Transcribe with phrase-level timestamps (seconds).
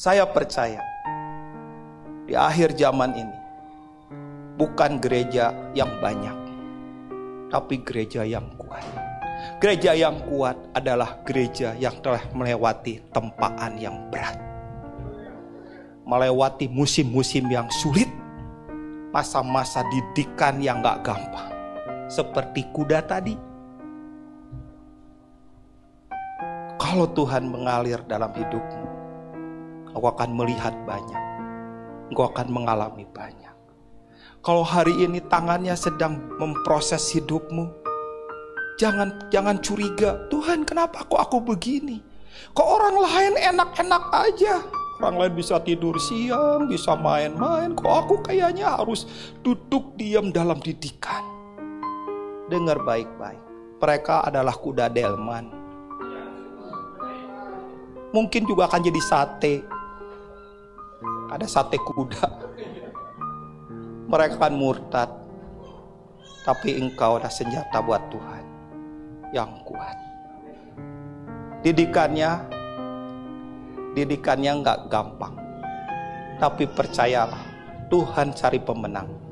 [0.00, 0.80] Saya percaya
[2.24, 3.38] di akhir zaman ini
[4.56, 6.32] bukan gereja yang banyak,
[7.52, 8.80] tapi gereja yang kuat.
[9.60, 14.40] Gereja yang kuat adalah gereja yang telah melewati tempaan yang berat.
[16.08, 18.08] Melewati musim-musim yang sulit,
[19.12, 21.52] masa-masa didikan yang gak gampang.
[22.08, 23.36] Seperti kuda tadi.
[26.80, 28.99] Kalau Tuhan mengalir dalam hidupmu,
[29.92, 31.22] engkau akan melihat banyak.
[32.10, 33.54] Engkau akan mengalami banyak.
[34.40, 37.80] Kalau hari ini tangannya sedang memproses hidupmu,
[38.80, 40.24] Jangan jangan curiga.
[40.32, 42.00] Tuhan, kenapa kok aku begini?
[42.56, 44.64] Kok orang lain enak-enak aja?
[44.96, 47.76] Orang lain bisa tidur siang, bisa main-main.
[47.76, 49.04] Kok aku kayaknya harus
[49.44, 51.20] duduk diam dalam didikan?
[52.48, 53.44] Dengar baik-baik.
[53.84, 55.52] Mereka adalah kuda delman.
[58.16, 59.60] Mungkin juga akan jadi sate.
[61.30, 62.26] Ada sate kuda.
[64.10, 65.10] Mereka akan murtad.
[66.42, 68.44] Tapi engkau adalah senjata buat Tuhan
[69.30, 69.94] yang kuat.
[71.62, 72.30] Didikannya,
[73.94, 75.36] didikannya nggak gampang.
[76.40, 77.44] Tapi percayalah,
[77.92, 79.29] Tuhan cari pemenang.